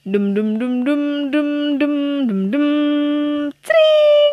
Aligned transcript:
Dum 0.00 0.32
dum 0.32 0.56
dum 0.56 0.80
dum 0.80 1.28
dum 1.28 1.76
dum 1.76 1.94
dum 2.24 2.40
dum. 2.48 2.66
Tring. 3.60 4.32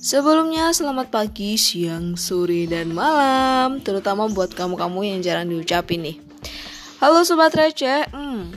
Sebelumnya 0.00 0.72
selamat 0.72 1.12
pagi, 1.12 1.60
siang, 1.60 2.16
sore, 2.16 2.64
dan 2.64 2.96
malam. 2.96 3.84
Terutama 3.84 4.32
buat 4.32 4.56
kamu-kamu 4.56 5.04
yang 5.04 5.20
jarang 5.20 5.52
diucapin 5.52 6.00
nih. 6.00 6.16
Halo 7.04 7.20
Sobat 7.28 7.52
Receh. 7.52 8.08
Hmm, 8.08 8.48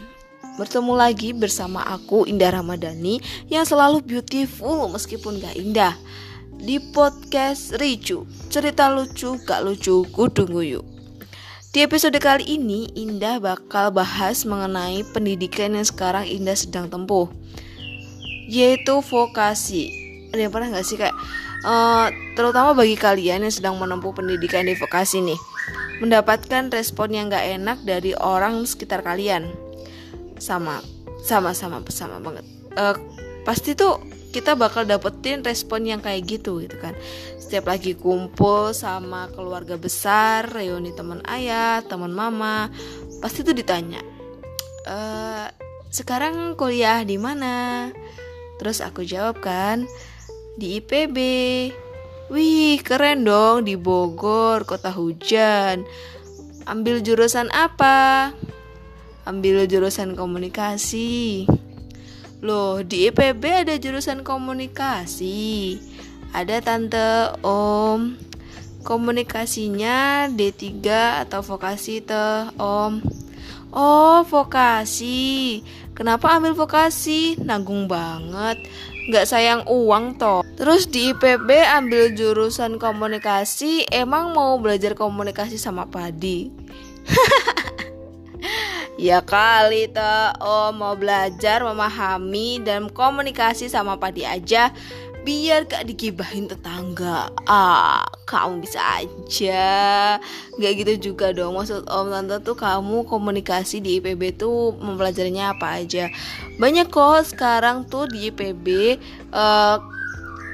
Bertemu 0.56 0.96
lagi 0.96 1.36
bersama 1.36 1.84
aku 1.92 2.24
Indah 2.28 2.56
Ramadhani 2.56 3.24
Yang 3.52 3.76
selalu 3.76 4.00
beautiful 4.00 4.88
meskipun 4.88 5.44
gak 5.44 5.60
indah. 5.60 5.92
Di 6.56 6.80
podcast 6.96 7.76
Ricu 7.76 8.24
Cerita 8.48 8.88
lucu 8.88 9.36
gak 9.44 9.60
lucu 9.68 10.08
kudu 10.08 10.48
guyu 10.48 10.91
di 11.72 11.88
episode 11.88 12.20
kali 12.20 12.44
ini, 12.60 12.92
Indah 13.00 13.40
bakal 13.40 13.96
bahas 13.96 14.44
mengenai 14.44 15.08
pendidikan 15.16 15.72
yang 15.72 15.88
sekarang 15.88 16.28
Indah 16.28 16.60
sedang 16.60 16.92
tempuh, 16.92 17.32
yaitu 18.52 19.00
vokasi. 19.00 19.88
Ada 20.36 20.48
yang 20.48 20.52
pernah 20.52 20.76
gak 20.76 20.84
sih 20.84 21.00
kayak, 21.00 21.16
uh, 21.64 22.12
terutama 22.36 22.76
bagi 22.76 23.00
kalian 23.00 23.48
yang 23.48 23.56
sedang 23.56 23.80
menempuh 23.80 24.12
pendidikan 24.12 24.68
di 24.68 24.76
vokasi 24.76 25.24
nih, 25.24 25.40
mendapatkan 26.04 26.68
respon 26.76 27.16
yang 27.16 27.32
gak 27.32 27.48
enak 27.48 27.80
dari 27.88 28.12
orang 28.20 28.68
sekitar 28.68 29.00
kalian, 29.00 29.48
sama, 30.44 30.84
sama, 31.24 31.56
sama, 31.56 31.80
sama 31.88 32.20
banget. 32.20 32.44
Uh, 32.76 33.00
pasti 33.48 33.80
tuh 33.80 33.96
kita 34.32 34.56
bakal 34.56 34.88
dapetin 34.88 35.44
respon 35.44 35.86
yang 35.86 36.00
kayak 36.00 36.24
gitu 36.26 36.64
gitu 36.64 36.80
kan. 36.80 36.96
Setiap 37.38 37.68
lagi 37.68 37.94
kumpul 38.00 38.72
sama 38.72 39.28
keluarga 39.36 39.76
besar 39.76 40.48
reuni 40.48 40.96
teman 40.96 41.20
ayah 41.28 41.84
teman 41.84 42.16
mama 42.16 42.72
pasti 43.22 43.46
tuh 43.46 43.54
ditanya 43.54 44.02
e, 44.86 44.98
sekarang 45.92 46.56
kuliah 46.56 47.04
di 47.04 47.20
mana? 47.20 47.90
Terus 48.58 48.80
aku 48.80 49.04
jawab 49.04 49.42
kan 49.42 49.86
di 50.56 50.80
IPB 50.80 51.18
wih 52.32 52.80
keren 52.86 53.28
dong 53.28 53.68
di 53.68 53.76
Bogor 53.76 54.64
kota 54.64 54.94
hujan. 54.94 55.84
Ambil 56.70 57.02
jurusan 57.02 57.50
apa? 57.52 58.32
Ambil 59.26 59.66
jurusan 59.66 60.14
komunikasi 60.14 61.46
Loh, 62.42 62.82
di 62.82 63.06
IPB 63.06 63.70
ada 63.70 63.78
jurusan 63.78 64.26
komunikasi. 64.26 65.78
Ada 66.34 66.58
tante 66.66 67.38
om. 67.46 68.18
Komunikasinya 68.82 70.26
D3 70.26 70.82
atau 71.22 71.46
vokasi 71.46 72.02
teh 72.02 72.50
om. 72.58 72.98
Oh, 73.70 74.26
vokasi. 74.26 75.62
Kenapa 75.94 76.34
ambil 76.34 76.58
vokasi? 76.58 77.38
Nanggung 77.38 77.86
banget. 77.86 78.58
Nggak 79.06 79.30
sayang 79.30 79.62
uang 79.70 80.18
toh. 80.18 80.42
Terus 80.58 80.90
di 80.90 81.14
IPB 81.14 81.46
ambil 81.78 82.18
jurusan 82.18 82.82
komunikasi, 82.82 83.86
emang 83.94 84.34
mau 84.34 84.58
belajar 84.58 84.98
komunikasi 84.98 85.62
sama 85.62 85.86
padi? 85.86 86.50
Ya 89.00 89.24
kali 89.24 89.88
toh 89.88 90.36
Om 90.40 90.74
mau 90.76 90.96
belajar 91.00 91.64
memahami 91.64 92.60
dan 92.64 92.92
komunikasi 92.92 93.72
sama 93.72 93.96
padi 93.96 94.28
aja 94.28 94.74
biar 95.22 95.70
gak 95.70 95.86
digibahin 95.86 96.50
tetangga. 96.50 97.30
Ah 97.46 98.02
kamu 98.26 98.66
bisa 98.66 98.82
aja. 98.82 100.18
Gak 100.58 100.74
gitu 100.82 101.12
juga 101.12 101.30
dong. 101.32 101.56
Maksud 101.56 101.86
om 101.88 102.10
tante 102.10 102.42
tuh 102.42 102.58
kamu 102.58 103.06
komunikasi 103.06 103.80
di 103.80 104.02
IPB 104.02 104.36
tuh 104.40 104.74
mempelajarinya 104.82 105.54
apa 105.56 105.84
aja. 105.84 106.10
Banyak 106.58 106.90
kok 106.90 107.28
sekarang 107.32 107.86
tuh 107.86 108.10
di 108.10 108.34
IPB 108.34 108.98
uh, 109.32 109.78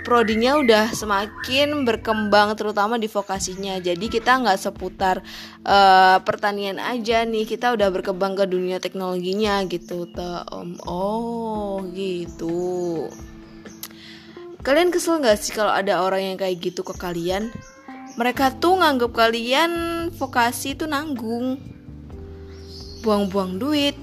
prodinya 0.07 0.56
udah 0.56 0.95
semakin 0.95 1.84
berkembang 1.84 2.56
terutama 2.56 2.95
di 2.95 3.12
vokasinya. 3.12 3.75
Jadi 3.84 4.07
kita 4.07 4.40
nggak 4.40 4.56
seputar 4.56 5.19
uh, 5.68 6.23
pertanian 6.23 6.79
aja 6.79 7.28
nih. 7.28 7.44
Kita 7.44 7.75
udah 7.75 7.91
berkembang 7.91 8.40
ke 8.40 8.47
dunia 8.47 8.79
teknologinya 8.79 9.68
gitu 9.68 10.07
tuh 10.07 10.47
om. 10.56 10.79
Oh 10.88 11.84
gitu. 11.91 13.12
Kalian 14.63 14.95
kesel 14.95 15.19
nggak 15.19 15.44
sih 15.44 15.51
kalau 15.51 15.75
ada 15.75 16.00
orang 16.00 16.31
yang 16.31 16.38
kayak 16.39 16.56
gitu 16.63 16.88
ke 16.88 16.95
kalian? 16.95 17.51
Mereka 18.16 18.63
tuh 18.63 18.79
nganggap 18.79 19.12
kalian 19.12 19.72
vokasi 20.16 20.79
itu 20.79 20.88
nanggung. 20.88 21.59
Buang-buang 23.03 23.59
duit 23.59 24.00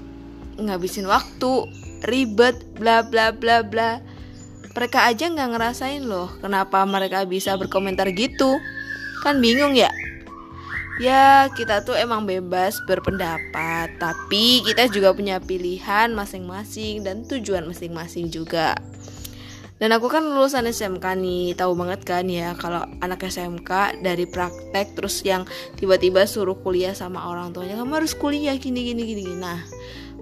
ngabisin 0.61 1.09
waktu 1.09 1.65
ribet 2.05 2.61
bla 2.77 3.01
bla 3.01 3.33
bla 3.33 3.65
bla 3.65 3.99
mereka 4.75 5.07
aja 5.07 5.31
nggak 5.31 5.49
ngerasain 5.55 6.03
loh 6.03 6.27
kenapa 6.43 6.83
mereka 6.83 7.23
bisa 7.23 7.55
berkomentar 7.55 8.11
gitu. 8.11 8.59
Kan 9.23 9.39
bingung 9.39 9.73
ya? 9.73 9.87
Ya 10.99 11.47
kita 11.51 11.83
tuh 11.87 11.95
emang 11.95 12.27
bebas 12.27 12.75
berpendapat 12.83 13.95
tapi 13.99 14.63
kita 14.67 14.91
juga 14.91 15.15
punya 15.15 15.39
pilihan 15.39 16.11
masing-masing 16.11 17.07
dan 17.07 17.23
tujuan 17.23 17.63
masing-masing 17.63 18.27
juga. 18.27 18.75
Dan 19.75 19.91
aku 19.91 20.07
kan 20.07 20.23
lulusan 20.23 20.71
SMK 20.71 21.19
nih 21.19 21.51
tahu 21.59 21.75
banget 21.75 22.07
kan 22.07 22.23
ya 22.31 22.55
kalau 22.55 22.87
anak 23.03 23.27
SMK 23.27 23.99
dari 23.99 24.23
praktek 24.23 24.95
terus 24.95 25.19
yang 25.27 25.43
tiba-tiba 25.75 26.23
suruh 26.23 26.55
kuliah 26.55 26.95
sama 26.95 27.27
orang 27.27 27.51
tuanya 27.51 27.75
kamu 27.75 28.03
harus 28.03 28.15
kuliah 28.15 28.55
gini 28.55 28.87
gini 28.87 29.03
gini. 29.03 29.35
Nah 29.35 29.59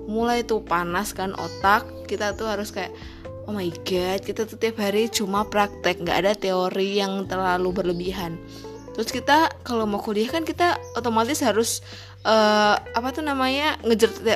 mulai 0.09 0.41
tuh 0.41 0.65
panas 0.65 1.13
kan 1.13 1.37
otak 1.37 1.85
kita 2.09 2.33
tuh 2.33 2.49
harus 2.49 2.73
kayak 2.73 2.89
oh 3.47 3.53
my 3.53 3.67
god 3.83 4.23
kita 4.23 4.47
tuh 4.47 4.55
tiap 4.55 4.79
hari 4.79 5.11
cuma 5.11 5.43
praktek 5.47 6.03
nggak 6.03 6.17
ada 6.23 6.33
teori 6.35 6.99
yang 6.99 7.27
terlalu 7.27 7.75
berlebihan. 7.75 8.39
Terus 8.93 9.09
kita 9.09 9.49
kalau 9.65 9.89
mau 9.89 9.97
kuliah 9.97 10.29
kan 10.29 10.45
kita 10.45 10.77
otomatis 10.93 11.41
harus 11.41 11.81
uh, 12.23 12.77
apa 12.77 13.09
tuh 13.09 13.25
namanya 13.25 13.81
ngejar 13.81 14.11
te 14.13 14.33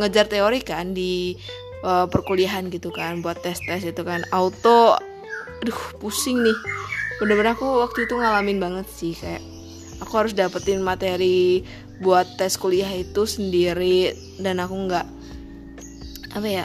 ngejar 0.00 0.26
teori 0.28 0.60
kan 0.60 0.92
di 0.92 1.40
uh, 1.82 2.04
perkuliahan 2.06 2.68
gitu 2.68 2.92
kan 2.92 3.24
buat 3.24 3.40
tes 3.40 3.58
tes 3.64 3.80
itu 3.80 4.02
kan. 4.04 4.22
Auto 4.28 5.00
aduh 5.64 5.80
pusing 5.96 6.44
nih. 6.44 6.58
Bener-bener 7.18 7.56
aku 7.56 7.64
waktu 7.80 8.04
itu 8.04 8.14
ngalamin 8.20 8.60
banget 8.60 8.86
sih 8.92 9.16
kayak 9.16 9.40
aku 10.04 10.12
harus 10.20 10.36
dapetin 10.36 10.84
materi 10.84 11.64
buat 12.02 12.26
tes 12.36 12.58
kuliah 12.58 12.90
itu 12.90 13.24
sendiri 13.24 14.12
dan 14.42 14.60
aku 14.60 14.74
nggak 14.90 15.06
apa 16.34 16.48
ya 16.50 16.64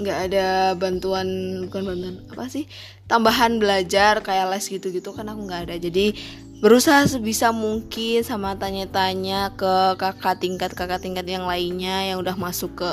nggak 0.00 0.18
ada 0.30 0.74
bantuan 0.74 1.26
bukan 1.68 1.82
bantuan 1.86 2.16
apa 2.32 2.44
sih? 2.50 2.64
Tambahan 3.06 3.62
belajar 3.62 4.24
kayak 4.24 4.50
les 4.50 4.66
gitu-gitu 4.66 5.14
kan 5.14 5.28
aku 5.30 5.40
nggak 5.46 5.70
ada. 5.70 5.76
Jadi 5.78 6.14
berusaha 6.58 7.04
sebisa 7.04 7.52
mungkin 7.52 8.24
sama 8.24 8.56
tanya-tanya 8.56 9.52
ke 9.54 9.98
kakak 10.00 10.40
tingkat 10.40 10.70
kakak 10.72 11.02
tingkat 11.02 11.26
yang 11.28 11.44
lainnya 11.44 12.08
yang 12.14 12.18
udah 12.22 12.34
masuk 12.34 12.72
ke 12.78 12.90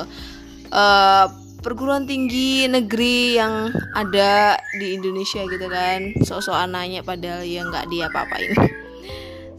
uh, 0.75 1.25
perguruan 1.61 2.09
tinggi 2.09 2.65
negeri 2.65 3.37
yang 3.37 3.69
ada 3.93 4.57
di 4.77 4.97
Indonesia 4.97 5.41
gitu 5.45 5.67
kan. 5.69 6.13
Sosok 6.25 6.57
anaknya 6.57 7.01
padahal 7.01 7.45
ya 7.47 7.63
nggak 7.65 7.87
dia 7.89 8.09
apa-apain 8.09 8.80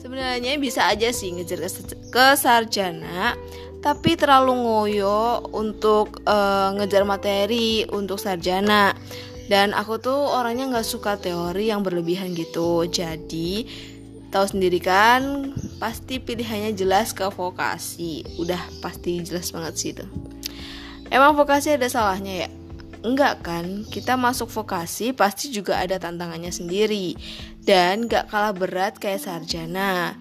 sebenarnya 0.02 0.58
bisa 0.58 0.90
aja 0.90 1.14
sih 1.14 1.30
ngejar 1.30 1.62
ke 2.10 2.26
sarjana 2.34 3.38
tapi 3.82 4.14
terlalu 4.14 4.54
ngoyo 4.62 5.42
untuk 5.54 6.22
uh, 6.22 6.70
ngejar 6.78 7.02
materi 7.02 7.82
untuk 7.90 8.14
sarjana. 8.14 8.94
Dan 9.50 9.74
aku 9.74 9.98
tuh 9.98 10.14
orangnya 10.14 10.70
nggak 10.70 10.86
suka 10.86 11.18
teori 11.18 11.66
yang 11.74 11.82
berlebihan 11.82 12.30
gitu. 12.30 12.86
Jadi 12.86 13.66
tahu 14.30 14.46
sendiri 14.46 14.78
kan 14.78 15.50
pasti 15.82 16.22
pilihannya 16.22 16.78
jelas 16.78 17.10
ke 17.10 17.27
vokasi. 17.27 18.22
Udah 18.38 18.62
pasti 18.78 19.18
jelas 19.27 19.50
banget 19.50 19.74
sih 19.74 19.91
itu. 19.98 20.06
Emang 21.10 21.34
vokasi 21.34 21.74
ada 21.74 21.91
salahnya 21.91 22.47
ya 22.47 22.48
Enggak 23.03 23.43
kan, 23.43 23.83
kita 23.91 24.15
masuk 24.15 24.47
vokasi 24.47 25.10
pasti 25.10 25.51
juga 25.51 25.83
ada 25.83 25.99
tantangannya 25.99 26.54
sendiri. 26.54 27.19
Dan 27.59 28.07
gak 28.07 28.31
kalah 28.31 28.54
berat 28.54 29.03
kayak 29.03 29.27
sarjana. 29.27 30.15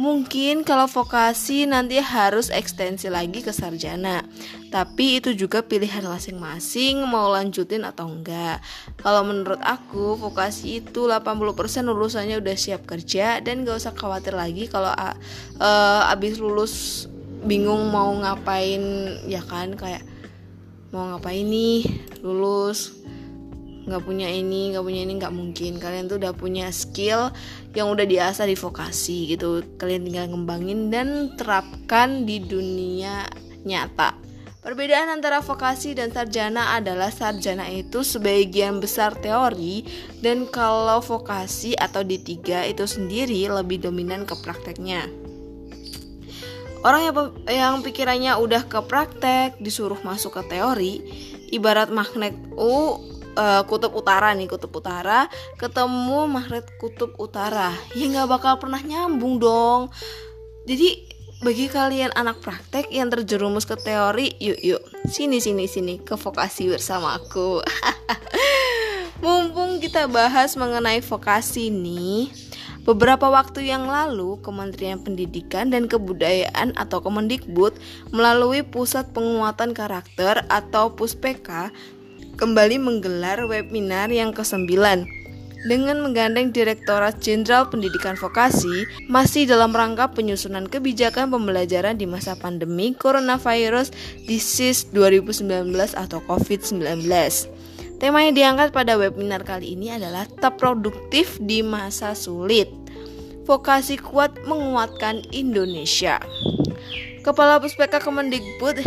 Mungkin 0.00 0.64
kalau 0.64 0.88
vokasi 0.88 1.68
nanti 1.68 2.00
harus 2.00 2.52
ekstensi 2.52 3.08
lagi 3.08 3.40
ke 3.40 3.52
sarjana. 3.52 4.24
Tapi 4.68 5.20
itu 5.20 5.32
juga 5.32 5.64
pilihan 5.64 6.04
masing-masing 6.04 7.04
mau 7.08 7.32
lanjutin 7.32 7.88
atau 7.88 8.08
enggak. 8.12 8.60
Kalau 9.00 9.24
menurut 9.24 9.60
aku 9.64 10.20
vokasi 10.20 10.84
itu 10.84 11.08
80% 11.08 11.88
lulusannya 11.88 12.36
udah 12.40 12.56
siap 12.56 12.84
kerja 12.84 13.40
Dan 13.40 13.64
gak 13.64 13.80
usah 13.80 13.96
khawatir 13.96 14.36
lagi 14.36 14.68
kalau 14.68 14.92
uh, 14.92 16.12
abis 16.12 16.36
lulus 16.36 17.04
bingung 17.48 17.88
mau 17.88 18.12
ngapain 18.12 18.80
ya 19.24 19.40
kan? 19.40 19.72
Kayak 19.72 20.04
mau 20.90 21.14
ngapain 21.14 21.46
nih? 21.46 21.86
Lulus. 22.22 22.98
Nggak 23.86 24.02
punya 24.06 24.28
ini 24.30 24.70
nggak 24.70 24.84
punya 24.84 25.00
ini 25.02 25.12
nggak 25.18 25.34
mungkin. 25.34 25.72
Kalian 25.78 26.06
tuh 26.06 26.18
udah 26.22 26.34
punya 26.36 26.70
skill 26.70 27.30
yang 27.74 27.90
udah 27.90 28.06
diasah 28.06 28.46
di 28.46 28.54
vokasi 28.54 29.34
gitu. 29.34 29.62
Kalian 29.78 30.06
tinggal 30.06 30.30
ngembangin 30.30 30.90
dan 30.92 31.34
terapkan 31.34 32.26
di 32.26 32.42
dunia 32.42 33.26
nyata. 33.66 34.30
Perbedaan 34.60 35.08
antara 35.08 35.40
vokasi 35.40 35.96
dan 35.96 36.12
sarjana 36.12 36.76
adalah 36.76 37.08
sarjana 37.08 37.64
itu 37.72 38.04
sebagian 38.04 38.76
besar 38.76 39.16
teori 39.16 39.88
dan 40.20 40.44
kalau 40.52 41.00
vokasi 41.00 41.72
atau 41.72 42.04
D3 42.04 42.68
itu 42.68 42.84
sendiri 42.84 43.48
lebih 43.48 43.80
dominan 43.80 44.28
ke 44.28 44.36
prakteknya. 44.36 45.29
Orang 46.80 47.02
yang, 47.04 47.14
yang 47.44 47.74
pikirannya 47.84 48.32
udah 48.40 48.64
ke 48.64 48.80
praktek 48.88 49.60
disuruh 49.60 50.00
masuk 50.00 50.40
ke 50.40 50.56
teori, 50.56 51.04
ibarat 51.52 51.92
magnet 51.92 52.32
U 52.56 52.96
uh, 53.36 53.62
kutub 53.68 53.92
utara 53.92 54.32
nih 54.32 54.48
kutub 54.48 54.72
utara 54.72 55.28
ketemu 55.60 56.26
magnet 56.26 56.66
kutub 56.80 57.14
utara 57.20 57.74
ya 57.92 58.06
nggak 58.10 58.28
bakal 58.30 58.54
pernah 58.58 58.80
nyambung 58.82 59.38
dong 59.38 59.90
jadi 60.64 61.10
bagi 61.40 61.72
kalian 61.72 62.12
anak 62.12 62.44
praktek 62.44 62.92
yang 62.92 63.08
terjerumus 63.08 63.64
ke 63.64 63.72
teori, 63.72 64.36
yuk 64.44 64.60
yuk 64.60 64.82
sini 65.08 65.40
sini 65.40 65.64
sini 65.64 65.96
ke 65.96 66.12
vokasi 66.12 66.68
bersama 66.68 67.16
aku. 67.16 67.64
Mumpung 69.24 69.80
kita 69.80 70.04
bahas 70.04 70.52
mengenai 70.60 71.00
vokasi 71.00 71.72
nih, 71.72 72.28
beberapa 72.90 73.30
waktu 73.30 73.70
yang 73.70 73.86
lalu 73.86 74.42
Kementerian 74.42 74.98
Pendidikan 74.98 75.70
dan 75.70 75.86
Kebudayaan 75.86 76.74
atau 76.74 76.98
Kemendikbud 76.98 77.78
melalui 78.10 78.66
Pusat 78.66 79.14
Penguatan 79.14 79.70
Karakter 79.70 80.42
atau 80.50 80.90
Puspeka 80.98 81.70
kembali 82.34 82.82
menggelar 82.82 83.46
webinar 83.46 84.10
yang 84.10 84.34
ke-9 84.34 84.66
dengan 85.70 86.02
menggandeng 86.02 86.50
Direktorat 86.50 87.22
Jenderal 87.22 87.70
Pendidikan 87.70 88.18
Vokasi 88.18 88.88
masih 89.06 89.46
dalam 89.46 89.70
rangka 89.70 90.10
penyusunan 90.10 90.66
kebijakan 90.66 91.30
pembelajaran 91.30 91.94
di 91.94 92.10
masa 92.10 92.34
pandemi 92.34 92.96
Coronavirus 92.96 93.94
Disease 94.26 94.88
2019 94.90 95.70
atau 95.94 96.18
COVID-19. 96.26 97.06
Tema 98.00 98.24
yang 98.24 98.32
diangkat 98.32 98.72
pada 98.72 98.96
webinar 98.96 99.44
kali 99.44 99.76
ini 99.76 99.92
adalah 99.92 100.24
tetap 100.24 100.56
produktif 100.56 101.36
di 101.36 101.60
masa 101.60 102.16
sulit. 102.16 102.79
Vokasi 103.48 103.96
kuat 103.96 104.36
menguatkan 104.44 105.24
Indonesia. 105.32 106.20
Kepala 107.20 107.60
Puspeka 107.60 108.00
Kemendikbud 108.00 108.80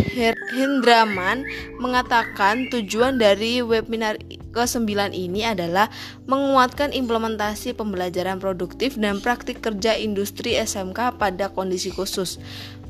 Hendraman 0.50 1.46
mengatakan 1.78 2.66
tujuan 2.66 3.14
dari 3.14 3.62
webinar 3.62 4.18
ke-9 4.50 5.14
ini 5.14 5.46
adalah 5.46 5.86
menguatkan 6.26 6.90
implementasi 6.90 7.78
pembelajaran 7.78 8.42
produktif 8.42 8.98
dan 8.98 9.22
praktik 9.22 9.62
kerja 9.62 9.94
industri 9.94 10.58
SMK 10.58 11.14
pada 11.14 11.46
kondisi 11.54 11.94
khusus. 11.94 12.42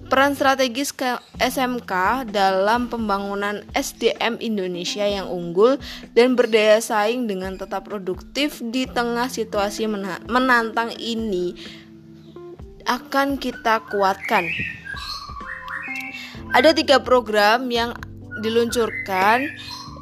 Peran 0.04 0.36
strategis 0.36 0.92
ke 0.92 1.16
SMK 1.40 2.24
dalam 2.28 2.92
pembangunan 2.92 3.64
SDM 3.72 4.36
Indonesia 4.38 5.02
yang 5.08 5.32
unggul 5.32 5.80
dan 6.12 6.36
berdaya 6.36 6.78
saing 6.78 7.24
dengan 7.24 7.56
tetap 7.56 7.88
produktif 7.88 8.60
di 8.60 8.84
tengah 8.84 9.32
situasi 9.32 9.88
menantang 10.28 10.92
ini 11.00 11.56
akan 12.84 13.40
kita 13.40 13.80
kuatkan. 13.88 14.44
Ada 16.52 16.76
tiga 16.76 17.00
program 17.02 17.66
yang 17.72 17.96
diluncurkan 18.44 19.50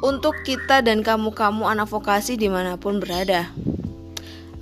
untuk 0.03 0.35
kita 0.43 0.83
dan 0.83 0.99
kamu-kamu 0.99 1.63
anak 1.63 1.87
vokasi 1.87 2.35
di 2.35 2.51
mana 2.51 2.75
pun 2.75 2.99
berada. 2.99 3.47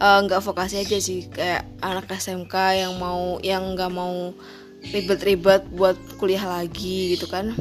Uh, 0.01 0.21
nggak 0.25 0.41
vokasi 0.41 0.81
aja 0.81 0.97
sih 0.97 1.29
kayak 1.29 1.61
anak 1.77 2.09
SMK 2.09 2.53
yang 2.73 2.97
mau 2.97 3.37
yang 3.45 3.77
nggak 3.77 3.93
mau 3.93 4.33
ribet-ribet 4.89 5.69
buat 5.69 5.95
kuliah 6.17 6.43
lagi 6.45 7.13
gitu 7.13 7.29
kan 7.29 7.53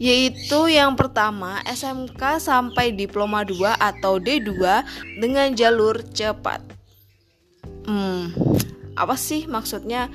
yaitu 0.00 0.72
yang 0.72 0.96
pertama 0.96 1.60
SMK 1.68 2.40
sampai 2.40 2.96
diploma 2.96 3.44
2 3.44 3.76
atau 3.76 4.16
D2 4.16 4.56
dengan 5.20 5.52
jalur 5.52 6.00
cepat. 6.16 6.64
Hmm, 7.84 8.32
apa 8.96 9.12
sih 9.20 9.44
maksudnya 9.44 10.08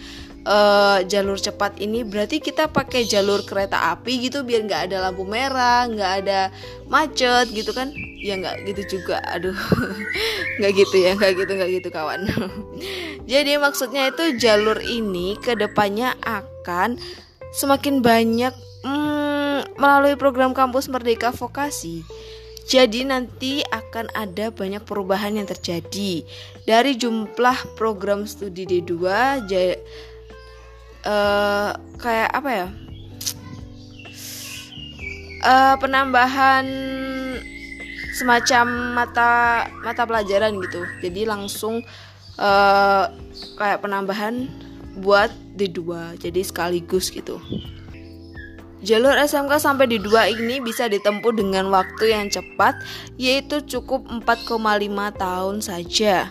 uh, 0.46 1.02
jalur 1.10 1.36
cepat 1.36 1.82
ini 1.82 2.06
berarti 2.06 2.40
kita 2.40 2.70
pakai 2.70 3.04
jalur 3.04 3.42
kereta 3.44 3.92
api 3.98 4.30
gitu 4.30 4.46
biar 4.46 4.64
nggak 4.64 4.82
ada 4.90 5.10
lampu 5.10 5.26
merah 5.26 5.90
nggak 5.90 6.12
ada 6.24 6.40
macet 6.88 7.50
gitu 7.52 7.74
kan? 7.74 7.92
Ya 8.22 8.38
nggak 8.40 8.66
gitu 8.70 8.98
juga 8.98 9.22
aduh. 9.26 9.58
Nggak 10.62 10.72
gitu 10.72 10.96
ya 11.04 11.12
nggak 11.20 11.32
gitu 11.36 11.52
nggak 11.52 11.72
gitu 11.82 11.90
kawan. 11.92 12.22
Jadi 13.32 13.58
maksudnya 13.60 14.08
itu 14.10 14.38
jalur 14.40 14.80
ini 14.80 15.36
ke 15.42 15.58
depannya 15.58 16.16
akan 16.24 16.96
semakin 17.52 18.00
banyak 18.00 18.54
hmm, 18.86 19.78
melalui 19.78 20.16
program 20.16 20.56
kampus 20.56 20.88
merdeka 20.88 21.36
vokasi. 21.36 22.06
Jadi 22.66 23.06
nanti 23.06 23.62
akan 23.62 24.10
ada 24.18 24.50
banyak 24.50 24.82
perubahan 24.90 25.38
yang 25.38 25.46
terjadi. 25.46 26.26
Dari 26.66 26.98
jumlah 26.98 27.78
program 27.78 28.26
studi 28.26 28.66
D2 28.66 28.94
uh, 31.06 31.72
kayak 32.02 32.30
apa 32.34 32.50
ya 32.52 32.68
uh, 35.46 35.76
penambahan 35.80 36.66
semacam 38.16 38.66
mata 38.96 39.32
mata 39.84 40.04
pelajaran 40.04 40.58
gitu 40.60 40.82
jadi 41.00 41.30
langsung 41.30 41.86
uh, 42.42 43.06
kayak 43.60 43.84
penambahan 43.84 44.50
buat 45.00 45.32
D2 45.56 46.20
jadi 46.20 46.42
sekaligus 46.44 47.12
gitu 47.12 47.40
Jalur 48.86 49.18
SMK 49.18 49.58
sampai 49.58 49.90
di 49.90 49.98
2 49.98 50.38
ini 50.38 50.62
bisa 50.62 50.86
ditempuh 50.86 51.34
dengan 51.34 51.74
waktu 51.74 52.14
yang 52.14 52.30
cepat 52.30 52.78
yaitu 53.18 53.66
cukup 53.66 54.06
4,5 54.06 54.62
tahun 55.18 55.56
saja. 55.58 56.30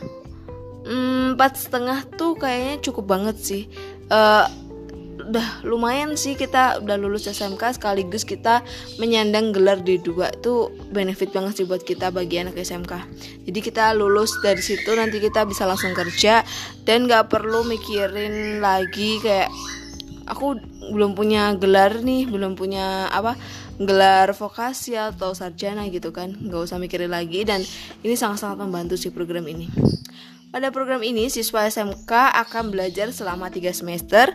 Hmm, 0.87 1.35
empat 1.35 1.59
setengah 1.59 2.06
tuh 2.15 2.38
kayaknya 2.38 2.79
cukup 2.79 3.11
banget 3.11 3.37
sih. 3.43 3.62
Uh, 4.06 4.47
udah 5.31 5.65
lumayan 5.65 6.17
sih 6.19 6.37
kita 6.37 6.85
udah 6.85 6.97
lulus 7.00 7.29
SMK 7.29 7.81
sekaligus 7.81 8.23
kita 8.29 8.61
menyandang 9.00 9.55
gelar 9.55 9.81
D2 9.81 10.41
itu 10.41 10.73
benefit 10.93 11.32
banget 11.32 11.62
sih 11.62 11.67
buat 11.67 11.82
kita 11.82 12.12
bagi 12.12 12.41
anak 12.44 12.61
SMK 12.61 12.93
jadi 13.44 13.61
kita 13.61 13.93
lulus 13.93 14.41
dari 14.41 14.65
situ 14.65 14.88
nanti 14.97 15.21
kita 15.21 15.44
bisa 15.44 15.69
langsung 15.69 15.93
kerja. 15.93 16.41
Dan 16.82 17.06
gak 17.06 17.29
perlu 17.29 17.65
mikirin 17.69 18.65
lagi 18.65 19.21
kayak 19.21 19.53
aku 20.25 20.56
belum 20.93 21.13
punya 21.13 21.53
gelar 21.60 22.01
nih 22.01 22.25
belum 22.25 22.56
punya 22.56 23.13
apa 23.13 23.37
gelar 23.77 24.32
vokasi 24.32 24.96
atau 24.96 25.37
sarjana 25.37 25.84
gitu 25.93 26.13
kan. 26.13 26.32
Nggak 26.32 26.60
usah 26.72 26.81
mikirin 26.81 27.13
lagi. 27.13 27.44
Dan 27.44 27.60
ini 28.01 28.17
sangat-sangat 28.17 28.65
membantu 28.65 28.96
sih 28.96 29.13
program 29.13 29.44
ini. 29.44 29.69
Pada 30.55 30.70
program 30.70 31.03
ini 31.03 31.27
siswa 31.29 31.67
SMK 31.67 32.13
akan 32.46 32.70
belajar 32.70 33.10
selama 33.10 33.51
3 33.51 33.75
semester 33.75 34.31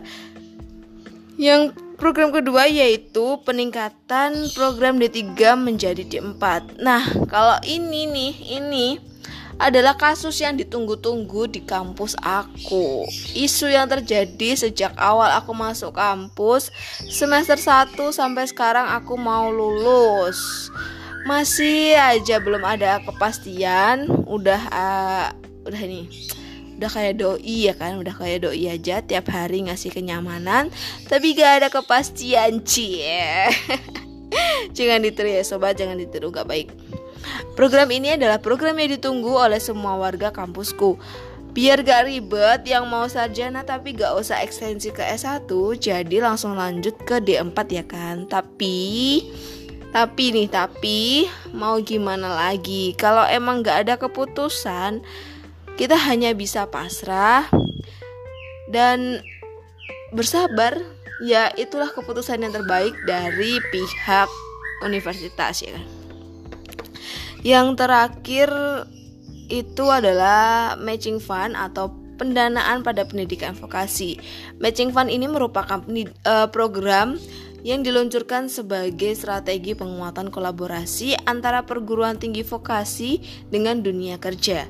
yang 1.40 1.72
program 1.96 2.28
kedua 2.28 2.68
yaitu 2.68 3.40
peningkatan 3.48 4.52
program 4.52 5.00
D3 5.00 5.56
menjadi 5.56 6.04
D4. 6.04 6.76
Nah, 6.84 7.00
kalau 7.32 7.56
ini 7.64 8.04
nih, 8.04 8.32
ini 8.60 8.86
adalah 9.56 9.96
kasus 9.96 10.36
yang 10.40 10.60
ditunggu-tunggu 10.60 11.48
di 11.48 11.64
kampus 11.64 12.12
aku. 12.20 13.08
Isu 13.32 13.72
yang 13.72 13.88
terjadi 13.88 14.56
sejak 14.56 14.92
awal 15.00 15.32
aku 15.32 15.56
masuk 15.56 15.96
kampus 15.96 16.68
semester 17.08 17.56
1 17.56 17.96
sampai 18.12 18.44
sekarang 18.44 18.88
aku 18.92 19.16
mau 19.16 19.48
lulus. 19.48 20.68
Masih 21.24 21.96
aja 21.96 22.40
belum 22.40 22.64
ada 22.64 23.00
kepastian, 23.04 24.08
udah 24.24 24.60
uh, 24.72 25.26
udah 25.68 25.82
nih 25.84 26.08
udah 26.80 26.88
kayak 26.88 27.20
doi 27.20 27.68
ya 27.68 27.76
kan 27.76 28.00
udah 28.00 28.16
kayak 28.16 28.48
doi 28.48 28.72
aja 28.72 29.04
tiap 29.04 29.28
hari 29.28 29.68
ngasih 29.68 29.92
kenyamanan. 29.92 30.72
Tapi 31.04 31.36
gak 31.36 31.60
ada 31.60 31.68
kepastian 31.68 32.64
cie. 32.64 33.52
Jangan 34.76 35.04
ditiru 35.04 35.28
ya 35.28 35.44
sobat 35.44 35.76
jangan 35.76 36.00
ditiru 36.00 36.32
gak 36.32 36.48
baik. 36.48 36.72
Program 37.52 37.84
ini 37.92 38.16
adalah 38.16 38.40
program 38.40 38.80
yang 38.80 38.96
ditunggu 38.96 39.28
oleh 39.28 39.60
semua 39.60 40.00
warga 40.00 40.32
kampusku. 40.32 40.96
Biar 41.52 41.84
gak 41.84 42.08
ribet 42.08 42.64
yang 42.64 42.88
mau 42.88 43.04
sarjana 43.12 43.60
tapi 43.60 43.92
gak 43.92 44.16
usah 44.16 44.40
ekstensi 44.40 44.94
ke 44.94 45.02
S1 45.02 45.50
Jadi 45.76 46.16
langsung 46.22 46.56
lanjut 46.56 46.96
ke 47.04 47.20
D4 47.20 47.58
ya 47.68 47.84
kan. 47.84 48.24
Tapi 48.24 48.78
Tapi 49.92 50.24
nih 50.32 50.48
tapi 50.48 51.28
Mau 51.52 51.76
gimana 51.84 52.32
lagi? 52.32 52.96
Kalau 52.96 53.28
emang 53.28 53.60
gak 53.60 53.84
ada 53.84 53.94
keputusan 54.00 55.04
kita 55.80 55.96
hanya 55.96 56.36
bisa 56.36 56.68
pasrah 56.68 57.48
dan 58.68 59.24
bersabar 60.12 60.76
ya 61.24 61.48
itulah 61.56 61.88
keputusan 61.88 62.44
yang 62.44 62.52
terbaik 62.52 62.92
dari 63.08 63.56
pihak 63.72 64.28
universitas 64.84 65.64
ya 65.64 65.80
kan 65.80 65.86
Yang 67.40 67.66
terakhir 67.80 68.50
itu 69.48 69.88
adalah 69.88 70.76
matching 70.76 71.16
fund 71.16 71.56
atau 71.56 71.88
pendanaan 72.20 72.84
pada 72.84 73.08
pendidikan 73.08 73.56
vokasi. 73.56 74.20
Matching 74.60 74.92
fund 74.92 75.08
ini 75.08 75.24
merupakan 75.24 75.80
uh, 76.28 76.52
program 76.52 77.16
yang 77.64 77.80
diluncurkan 77.80 78.52
sebagai 78.52 79.16
strategi 79.16 79.72
penguatan 79.72 80.28
kolaborasi 80.28 81.16
antara 81.24 81.64
perguruan 81.64 82.20
tinggi 82.20 82.44
vokasi 82.44 83.24
dengan 83.48 83.80
dunia 83.80 84.20
kerja. 84.20 84.68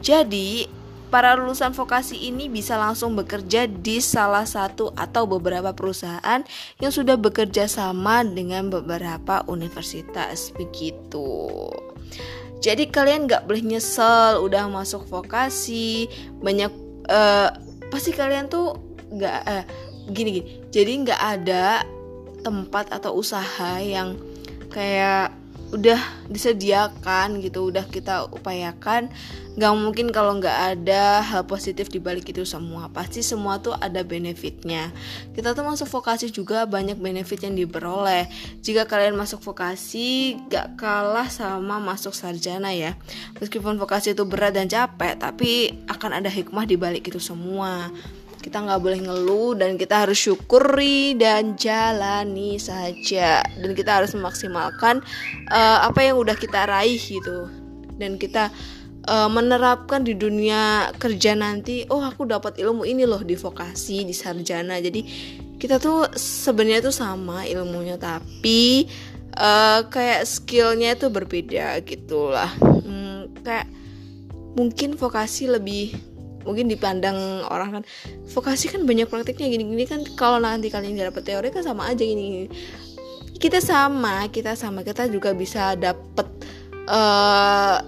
Jadi, 0.00 0.66
para 1.10 1.34
lulusan 1.36 1.74
vokasi 1.74 2.30
ini 2.30 2.46
bisa 2.46 2.78
langsung 2.78 3.18
bekerja 3.18 3.66
di 3.66 3.98
salah 3.98 4.46
satu 4.46 4.94
atau 4.94 5.26
beberapa 5.26 5.74
perusahaan 5.74 6.40
yang 6.78 6.92
sudah 6.94 7.18
bekerja 7.18 7.66
sama 7.66 8.22
dengan 8.24 8.70
beberapa 8.70 9.44
universitas. 9.50 10.54
Begitu. 10.56 11.68
Jadi 12.60 12.92
kalian 12.92 13.24
nggak 13.24 13.48
boleh 13.48 13.64
nyesel 13.64 14.44
udah 14.44 14.68
masuk 14.68 15.08
vokasi. 15.08 16.06
Banyak 16.44 16.72
uh, 17.08 17.50
pasti 17.90 18.14
kalian 18.14 18.46
tuh 18.46 18.78
nggak 19.10 19.38
uh, 19.50 19.64
gini 20.14 20.30
gini 20.38 20.50
jadi 20.70 20.92
nggak 21.02 21.20
ada 21.20 21.82
tempat 22.46 22.94
atau 22.94 23.18
usaha 23.18 23.82
yang 23.82 24.16
kayak 24.70 25.34
udah 25.70 25.98
disediakan 26.26 27.38
gitu 27.38 27.70
udah 27.70 27.86
kita 27.86 28.26
upayakan. 28.30 29.10
Nggak 29.54 29.74
mungkin 29.78 30.06
kalau 30.14 30.38
nggak 30.38 30.78
ada 30.78 31.22
hal 31.22 31.46
positif 31.46 31.90
di 31.90 32.02
balik 32.02 32.30
itu 32.30 32.42
semua. 32.46 32.90
Pasti 32.90 33.22
semua 33.22 33.58
tuh 33.62 33.74
ada 33.78 34.02
benefitnya. 34.02 34.90
Kita 35.34 35.54
tuh 35.54 35.66
masuk 35.66 35.90
vokasi 35.90 36.30
juga 36.30 36.66
banyak 36.66 36.98
benefit 36.98 37.46
yang 37.46 37.54
diperoleh. 37.58 38.26
Jika 38.62 38.86
kalian 38.86 39.18
masuk 39.18 39.42
vokasi 39.42 40.38
gak 40.50 40.78
kalah 40.78 41.26
sama 41.30 41.78
masuk 41.82 42.14
sarjana 42.14 42.74
ya. 42.74 42.94
Meskipun 43.38 43.78
vokasi 43.78 44.14
itu 44.14 44.26
berat 44.26 44.54
dan 44.54 44.70
capek 44.70 45.18
tapi 45.18 45.70
akan 45.86 46.22
ada 46.22 46.30
hikmah 46.30 46.66
di 46.66 46.74
balik 46.78 47.10
itu 47.10 47.18
semua 47.22 47.90
kita 48.40 48.64
nggak 48.64 48.80
boleh 48.80 49.00
ngeluh 49.04 49.52
dan 49.54 49.76
kita 49.76 50.08
harus 50.08 50.16
syukuri 50.16 51.14
dan 51.14 51.54
jalani 51.60 52.56
saja. 52.56 53.44
Dan 53.44 53.76
kita 53.76 54.00
harus 54.00 54.16
memaksimalkan 54.16 55.04
uh, 55.52 55.78
apa 55.84 56.00
yang 56.00 56.16
udah 56.16 56.34
kita 56.34 56.64
raih 56.64 56.98
gitu. 56.98 57.46
Dan 58.00 58.16
kita 58.16 58.48
uh, 59.06 59.28
menerapkan 59.28 60.00
di 60.00 60.16
dunia 60.16 60.88
kerja 60.96 61.36
nanti 61.36 61.84
oh 61.92 62.00
aku 62.00 62.24
dapat 62.24 62.56
ilmu 62.56 62.88
ini 62.88 63.04
loh 63.04 63.20
di 63.20 63.36
vokasi 63.36 64.08
di 64.08 64.16
sarjana. 64.16 64.80
Jadi 64.80 65.04
kita 65.60 65.76
tuh 65.76 66.08
sebenarnya 66.16 66.88
tuh 66.88 66.96
sama 66.96 67.44
ilmunya 67.44 68.00
tapi 68.00 68.88
uh, 69.36 69.84
kayak 69.92 70.24
skillnya 70.24 70.96
itu 70.96 71.12
berbeda 71.12 71.76
gitulah. 71.84 72.50
Hmm, 72.60 73.28
kayak 73.44 73.68
mungkin 74.56 74.98
vokasi 74.98 75.46
lebih 75.46 76.09
mungkin 76.44 76.66
dipandang 76.72 77.44
orang 77.48 77.80
kan 77.80 77.82
vokasi 78.32 78.72
kan 78.72 78.88
banyak 78.88 79.06
praktiknya 79.06 79.52
gini-gini 79.52 79.84
kan 79.84 80.00
kalau 80.16 80.40
nanti 80.40 80.72
kalian 80.72 80.96
dapet 80.96 81.28
teori 81.28 81.48
kan 81.52 81.60
sama 81.60 81.92
aja 81.92 82.00
gini, 82.00 82.46
gini 82.46 82.48
kita 83.40 83.60
sama 83.60 84.28
kita 84.32 84.56
sama 84.56 84.80
kita 84.84 85.08
juga 85.08 85.36
bisa 85.36 85.76
dapet 85.76 86.28
uh, 86.88 87.80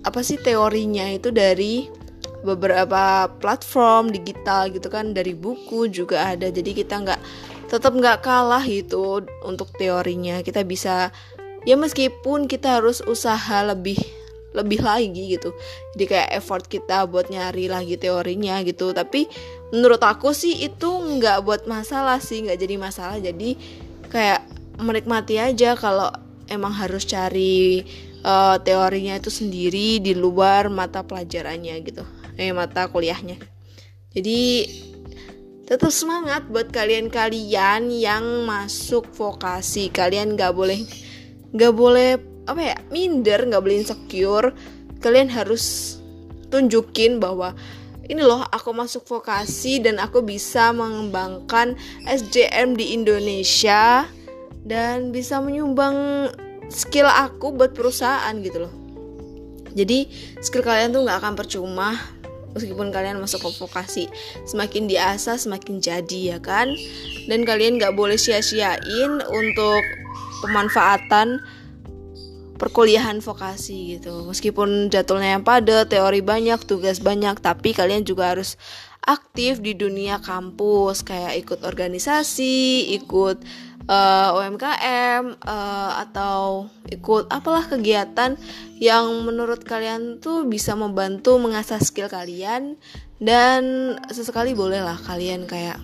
apa 0.00 0.20
sih 0.24 0.40
teorinya 0.40 1.06
itu 1.10 1.30
dari 1.30 1.86
beberapa 2.40 3.28
platform 3.36 4.08
digital 4.10 4.72
gitu 4.72 4.88
kan 4.88 5.12
dari 5.12 5.36
buku 5.36 5.92
juga 5.92 6.32
ada 6.32 6.48
jadi 6.48 6.72
kita 6.72 6.94
nggak 7.04 7.20
tetap 7.70 7.94
nggak 7.94 8.26
kalah 8.26 8.66
gitu 8.66 9.22
untuk 9.46 9.70
teorinya. 9.78 10.42
Kita 10.42 10.66
bisa 10.66 11.14
ya 11.62 11.78
meskipun 11.78 12.50
kita 12.50 12.82
harus 12.82 12.98
usaha 13.06 13.62
lebih 13.62 13.96
lebih 14.50 14.82
lagi 14.82 15.38
gitu. 15.38 15.54
Jadi 15.94 16.04
kayak 16.10 16.28
effort 16.34 16.66
kita 16.66 17.06
buat 17.06 17.30
nyari 17.30 17.70
lagi 17.70 17.94
teorinya 17.94 18.58
gitu. 18.66 18.90
Tapi 18.90 19.30
menurut 19.70 20.02
aku 20.02 20.34
sih 20.34 20.66
itu 20.66 20.90
nggak 20.90 21.46
buat 21.46 21.62
masalah 21.70 22.18
sih 22.18 22.42
nggak 22.42 22.58
jadi 22.58 22.74
masalah. 22.78 23.18
Jadi 23.22 23.54
kayak 24.10 24.42
menikmati 24.80 25.38
aja 25.38 25.78
kalau 25.78 26.10
emang 26.50 26.74
harus 26.74 27.06
cari 27.06 27.86
uh, 28.26 28.58
teorinya 28.58 29.14
itu 29.16 29.30
sendiri 29.30 30.02
di 30.02 30.18
luar 30.18 30.66
mata 30.72 31.06
pelajarannya 31.06 31.74
gitu. 31.86 32.02
Eh 32.34 32.50
mata 32.50 32.90
kuliahnya. 32.90 33.38
Jadi 34.10 34.66
tetap 35.70 35.94
semangat 35.94 36.50
buat 36.50 36.74
kalian-kalian 36.74 37.94
yang 37.94 38.42
masuk 38.42 39.06
vokasi. 39.14 39.94
Kalian 39.94 40.34
nggak 40.34 40.50
boleh 40.50 40.82
nggak 41.54 41.74
boleh 41.74 42.29
apa 42.50 42.74
ya 42.74 42.76
minder 42.90 43.46
nggak 43.46 43.62
boleh 43.62 43.78
insecure 43.78 44.50
kalian 44.98 45.30
harus 45.30 45.96
tunjukin 46.50 47.22
bahwa 47.22 47.54
ini 48.10 48.26
loh 48.26 48.42
aku 48.50 48.74
masuk 48.74 49.06
vokasi 49.06 49.78
dan 49.78 50.02
aku 50.02 50.26
bisa 50.26 50.74
mengembangkan 50.74 51.78
SDM 52.10 52.74
di 52.74 52.98
Indonesia 52.98 54.02
dan 54.66 55.14
bisa 55.14 55.38
menyumbang 55.38 56.26
skill 56.66 57.06
aku 57.06 57.54
buat 57.54 57.70
perusahaan 57.70 58.34
gitu 58.42 58.66
loh. 58.66 58.74
Jadi 59.78 60.10
skill 60.42 60.66
kalian 60.66 60.90
tuh 60.90 61.06
nggak 61.06 61.22
akan 61.22 61.34
percuma 61.38 61.94
meskipun 62.58 62.90
kalian 62.90 63.22
masuk 63.22 63.46
ke 63.46 63.50
vokasi. 63.62 64.04
Semakin 64.42 64.90
diasah 64.90 65.38
semakin 65.38 65.78
jadi 65.78 66.34
ya 66.34 66.38
kan? 66.42 66.74
Dan 67.30 67.46
kalian 67.46 67.78
nggak 67.78 67.94
boleh 67.94 68.18
sia-siain 68.18 69.22
untuk 69.30 69.82
pemanfaatan 70.42 71.38
perkuliahan 72.60 73.24
vokasi 73.24 73.96
gitu. 73.96 74.28
Meskipun 74.28 74.92
jadwalnya 74.92 75.40
yang 75.40 75.44
padat, 75.48 75.88
teori 75.88 76.20
banyak, 76.20 76.60
tugas 76.68 77.00
banyak, 77.00 77.40
tapi 77.40 77.72
kalian 77.72 78.04
juga 78.04 78.36
harus 78.36 78.60
aktif 79.00 79.64
di 79.64 79.72
dunia 79.72 80.20
kampus 80.20 81.00
kayak 81.00 81.40
ikut 81.40 81.64
organisasi, 81.64 82.92
ikut 83.00 83.40
uh, 83.88 84.28
eh, 84.28 84.28
UMKM 84.36 85.22
uh, 85.40 85.48
eh, 85.48 85.90
atau 86.04 86.68
ikut 86.92 87.32
apalah 87.32 87.64
kegiatan 87.64 88.36
yang 88.76 89.24
menurut 89.24 89.64
kalian 89.64 90.20
tuh 90.20 90.44
bisa 90.44 90.76
membantu 90.76 91.40
mengasah 91.40 91.80
skill 91.80 92.12
kalian 92.12 92.76
dan 93.16 93.96
sesekali 94.12 94.52
bolehlah 94.52 95.00
kalian 95.00 95.48
kayak 95.48 95.80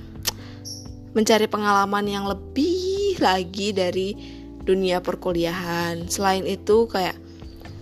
mencari 1.17 1.49
pengalaman 1.49 2.05
yang 2.05 2.29
lebih 2.29 3.17
lagi 3.17 3.73
dari 3.73 4.36
dunia 4.67 4.99
perkuliahan. 4.99 6.11
Selain 6.11 6.43
itu 6.43 6.91
kayak 6.91 7.15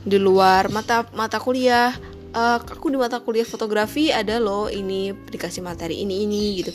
di 0.05 0.21
luar 0.21 0.69
mata 0.69 1.09
mata 1.17 1.41
kuliah 1.41 1.97
uh, 2.35 2.59
aku 2.61 2.93
di 2.93 2.99
mata 3.01 3.25
kuliah 3.25 3.47
fotografi 3.49 4.13
ada 4.13 4.37
loh 4.37 4.69
ini 4.69 5.15
dikasih 5.15 5.65
materi 5.65 6.05
ini 6.05 6.27
ini 6.27 6.61
gitu. 6.61 6.73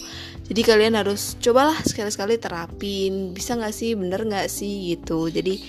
Jadi 0.49 0.61
kalian 0.65 0.97
harus 0.97 1.37
cobalah 1.37 1.77
sekali-sekali 1.85 2.41
terapin. 2.41 3.37
Bisa 3.37 3.53
nggak 3.53 3.75
sih? 3.75 3.93
Bener 3.93 4.25
nggak 4.25 4.49
sih? 4.49 4.97
Gitu. 4.97 5.29
Jadi 5.29 5.61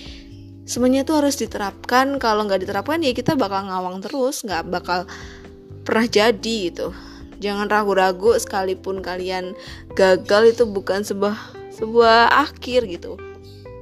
semuanya 0.65 1.05
tuh 1.05 1.21
harus 1.21 1.37
diterapkan. 1.37 2.17
Kalau 2.17 2.49
nggak 2.49 2.65
diterapkan 2.65 2.97
ya 3.05 3.13
kita 3.13 3.37
bakal 3.37 3.69
ngawang 3.69 4.01
terus. 4.01 4.41
Nggak 4.41 4.63
bakal 4.73 4.99
pernah 5.85 6.09
jadi 6.09 6.73
gitu. 6.73 6.97
Jangan 7.37 7.69
ragu-ragu 7.69 8.33
sekalipun 8.41 9.05
kalian 9.05 9.53
gagal 9.93 10.57
itu 10.57 10.63
bukan 10.65 11.05
sebuah 11.05 11.37
sebuah 11.77 12.33
akhir 12.49 12.89
gitu. 12.89 13.21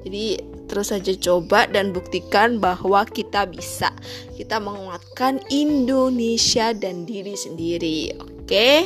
Jadi 0.04 0.49
terus 0.70 0.94
saja 0.94 1.12
coba 1.18 1.66
dan 1.66 1.90
buktikan 1.90 2.62
bahwa 2.62 3.04
kita 3.10 3.50
bisa. 3.50 3.90
Kita 4.38 4.62
menguatkan 4.62 5.42
Indonesia 5.50 6.72
dan 6.78 7.10
diri 7.10 7.34
sendiri. 7.34 8.14
Oke. 8.22 8.86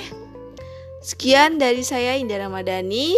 Sekian 1.03 1.59
dari 1.59 1.83
saya 1.83 2.15
Indah 2.15 2.47
Ramadhani. 2.47 3.13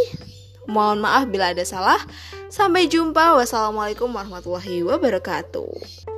Mohon 0.66 1.06
maaf 1.06 1.30
bila 1.30 1.54
ada 1.54 1.62
salah. 1.62 2.02
Sampai 2.50 2.90
jumpa. 2.90 3.38
Wassalamualaikum 3.38 4.10
warahmatullahi 4.10 4.82
wabarakatuh. 4.82 6.15